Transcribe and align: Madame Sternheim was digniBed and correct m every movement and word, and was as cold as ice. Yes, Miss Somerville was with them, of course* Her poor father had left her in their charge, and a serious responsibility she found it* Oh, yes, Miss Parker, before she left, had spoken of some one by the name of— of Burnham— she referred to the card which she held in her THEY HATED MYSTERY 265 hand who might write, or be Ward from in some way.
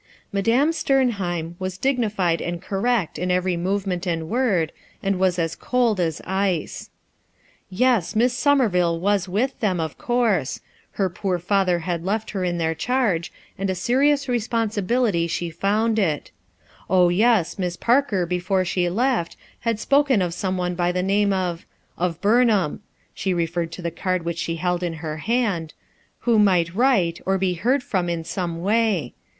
Madame 0.33 0.71
Sternheim 0.73 1.53
was 1.59 1.77
digniBed 1.77 2.41
and 2.41 2.59
correct 2.59 3.19
m 3.19 3.29
every 3.29 3.55
movement 3.55 4.07
and 4.07 4.29
word, 4.31 4.71
and 5.03 5.19
was 5.19 5.37
as 5.37 5.55
cold 5.55 5.99
as 5.99 6.19
ice. 6.25 6.89
Yes, 7.69 8.15
Miss 8.15 8.33
Somerville 8.33 8.99
was 8.99 9.29
with 9.29 9.59
them, 9.59 9.79
of 9.79 9.99
course* 9.99 10.59
Her 10.93 11.07
poor 11.07 11.37
father 11.37 11.77
had 11.85 12.03
left 12.03 12.31
her 12.31 12.43
in 12.43 12.57
their 12.57 12.73
charge, 12.73 13.31
and 13.59 13.69
a 13.69 13.75
serious 13.75 14.27
responsibility 14.27 15.27
she 15.27 15.51
found 15.51 15.99
it* 15.99 16.31
Oh, 16.89 17.09
yes, 17.09 17.59
Miss 17.59 17.75
Parker, 17.75 18.25
before 18.25 18.65
she 18.65 18.89
left, 18.89 19.37
had 19.59 19.79
spoken 19.79 20.19
of 20.19 20.33
some 20.33 20.57
one 20.57 20.73
by 20.73 20.91
the 20.91 21.03
name 21.03 21.31
of— 21.31 21.63
of 22.05 22.19
Burnham— 22.21 22.81
she 23.13 23.35
referred 23.35 23.71
to 23.73 23.83
the 23.83 23.91
card 23.91 24.25
which 24.25 24.39
she 24.39 24.55
held 24.55 24.81
in 24.81 24.93
her 24.93 25.15
THEY 25.17 25.21
HATED 25.31 25.43
MYSTERY 25.43 25.67
265 26.23 26.27
hand 26.27 26.31
who 26.31 26.39
might 26.39 26.75
write, 26.75 27.21
or 27.27 27.37
be 27.37 27.61
Ward 27.63 27.83
from 27.83 28.09
in 28.09 28.23
some 28.23 28.63
way. 28.63 29.13